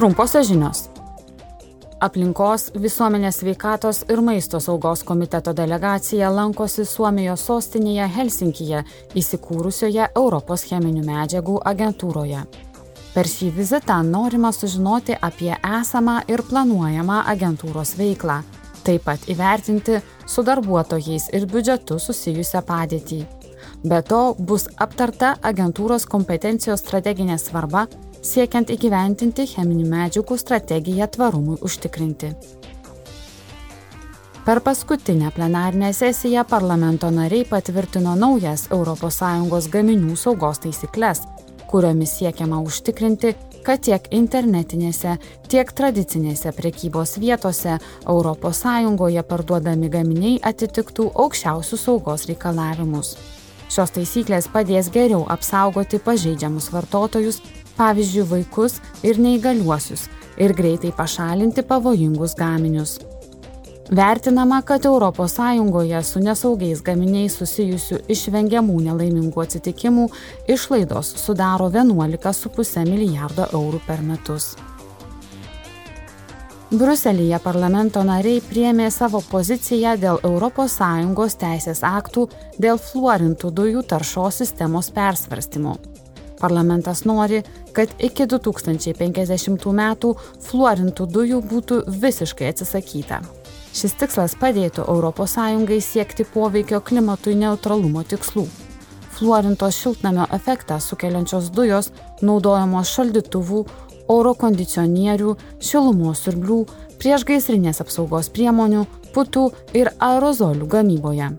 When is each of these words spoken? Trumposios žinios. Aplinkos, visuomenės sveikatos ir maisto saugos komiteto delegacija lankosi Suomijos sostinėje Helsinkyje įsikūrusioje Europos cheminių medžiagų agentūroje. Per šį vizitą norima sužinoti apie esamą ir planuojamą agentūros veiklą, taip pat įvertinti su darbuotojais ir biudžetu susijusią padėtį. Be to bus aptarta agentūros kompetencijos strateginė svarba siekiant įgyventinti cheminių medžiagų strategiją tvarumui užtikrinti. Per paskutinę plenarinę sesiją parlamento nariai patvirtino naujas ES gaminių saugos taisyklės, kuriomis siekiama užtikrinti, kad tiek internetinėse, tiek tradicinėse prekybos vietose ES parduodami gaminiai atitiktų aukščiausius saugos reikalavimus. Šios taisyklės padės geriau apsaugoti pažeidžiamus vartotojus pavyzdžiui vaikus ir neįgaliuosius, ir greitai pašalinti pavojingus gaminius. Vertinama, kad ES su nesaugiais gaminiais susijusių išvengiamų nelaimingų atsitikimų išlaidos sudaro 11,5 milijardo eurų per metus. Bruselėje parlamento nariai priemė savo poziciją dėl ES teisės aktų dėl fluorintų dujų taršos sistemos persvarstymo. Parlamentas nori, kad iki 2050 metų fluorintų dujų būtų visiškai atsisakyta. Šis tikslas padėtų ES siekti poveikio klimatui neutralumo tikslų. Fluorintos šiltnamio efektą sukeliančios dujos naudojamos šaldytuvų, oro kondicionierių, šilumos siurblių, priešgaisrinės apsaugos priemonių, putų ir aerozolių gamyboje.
Trumposios 0.00 0.46
žinios. 0.48 0.78
Aplinkos, 2.00 2.70
visuomenės 2.72 3.42
sveikatos 3.42 3.98
ir 4.08 4.22
maisto 4.24 4.56
saugos 4.64 5.02
komiteto 5.04 5.52
delegacija 5.52 6.30
lankosi 6.32 6.86
Suomijos 6.88 7.44
sostinėje 7.44 8.06
Helsinkyje 8.14 8.80
įsikūrusioje 9.20 10.08
Europos 10.22 10.64
cheminių 10.70 11.04
medžiagų 11.04 11.58
agentūroje. 11.74 12.46
Per 13.12 13.28
šį 13.34 13.50
vizitą 13.60 14.00
norima 14.08 14.54
sužinoti 14.56 15.20
apie 15.20 15.52
esamą 15.52 16.22
ir 16.32 16.46
planuojamą 16.48 17.20
agentūros 17.36 17.98
veiklą, 18.00 18.40
taip 18.80 19.04
pat 19.04 19.28
įvertinti 19.28 20.00
su 20.24 20.48
darbuotojais 20.48 21.28
ir 21.36 21.44
biudžetu 21.44 22.00
susijusią 22.00 22.64
padėtį. 22.64 23.26
Be 23.84 24.00
to 24.00 24.30
bus 24.38 24.64
aptarta 24.80 25.36
agentūros 25.44 26.08
kompetencijos 26.08 26.88
strateginė 26.88 27.36
svarba 27.36 27.90
siekiant 28.22 28.70
įgyventinti 28.70 29.46
cheminių 29.54 29.86
medžiagų 29.88 30.38
strategiją 30.38 31.08
tvarumui 31.14 31.58
užtikrinti. 31.64 32.34
Per 34.44 34.60
paskutinę 34.64 35.30
plenarinę 35.30 35.92
sesiją 35.94 36.44
parlamento 36.44 37.10
nariai 37.10 37.44
patvirtino 37.44 38.16
naujas 38.16 38.68
ES 38.72 39.68
gaminių 39.68 40.16
saugos 40.16 40.58
taisyklės, 40.64 41.20
kuriomis 41.70 42.16
siekiama 42.18 42.60
užtikrinti, 42.64 43.34
kad 43.64 43.82
tiek 43.84 44.08
internetinėse, 44.10 45.18
tiek 45.48 45.72
tradicinėse 45.72 46.52
prekybos 46.56 47.18
vietose 47.18 47.76
ES 48.08 49.22
parduodami 49.28 49.88
gaminiai 49.88 50.40
atitiktų 50.42 51.12
aukščiausius 51.14 51.84
saugos 51.84 52.26
reikalavimus. 52.26 53.16
Šios 53.70 53.92
taisyklės 53.94 54.48
padės 54.50 54.90
geriau 54.90 55.26
apsaugoti 55.30 56.00
pažeidžiamus 56.02 56.72
vartotojus 56.72 57.38
pavyzdžiui 57.76 58.26
vaikus 58.30 58.80
ir 59.02 59.20
neįgaliuosius, 59.20 60.08
ir 60.40 60.54
greitai 60.56 60.92
pašalinti 60.96 61.62
pavojingus 61.62 62.34
gaminius. 62.38 62.98
Vertinama, 63.90 64.62
kad 64.62 64.84
ES 64.86 66.12
su 66.12 66.20
nesaugiais 66.22 66.82
gaminiais 66.82 67.34
susijusių 67.34 67.98
išvengiamų 68.08 68.76
nelaimingų 68.86 69.42
atsitikimų 69.42 70.06
išlaidos 70.46 71.10
sudaro 71.18 71.66
11,5 71.74 72.86
milijardo 72.86 73.48
eurų 73.52 73.80
per 73.86 74.02
metus. 74.02 74.54
Bruselėje 76.70 77.40
parlamento 77.42 78.04
nariai 78.06 78.38
priemė 78.38 78.92
savo 78.94 79.18
poziciją 79.26 79.96
dėl 79.98 80.20
ES 80.22 81.36
teisės 81.36 81.82
aktų 81.82 82.28
dėl 82.62 82.78
fluorintų 82.78 83.50
dujų 83.50 83.82
taršos 83.82 84.38
sistemos 84.44 84.94
persvarstymo. 84.94 85.89
Parlamentas 86.40 87.04
nori, 87.04 87.42
kad 87.76 87.92
iki 88.00 88.24
2050 88.26 89.66
metų 89.82 90.14
fluorintų 90.46 91.06
dujų 91.06 91.42
būtų 91.50 91.82
visiškai 92.00 92.48
atsisakyta. 92.54 93.20
Šis 93.76 93.94
tikslas 94.00 94.34
padėtų 94.34 94.86
ES 94.88 95.84
siekti 95.86 96.24
poveikio 96.24 96.80
klimatui 96.80 97.36
neutralumo 97.38 98.02
tikslų. 98.02 98.48
Fluorintos 99.14 99.76
šiltnamio 99.76 100.26
efektą 100.32 100.80
sukeliančios 100.80 101.50
dujos 101.52 101.92
naudojamos 102.22 102.88
šaldytuvų, 102.88 103.66
oro 104.08 104.34
kondicionierių, 104.34 105.36
šilumos 105.60 106.24
siurblių, 106.24 106.64
priešgaisrinės 106.98 107.80
apsaugos 107.84 108.32
priemonių, 108.34 108.86
putų 109.14 109.50
ir 109.76 109.92
aerozolių 110.00 110.66
gamyboje. 110.66 111.30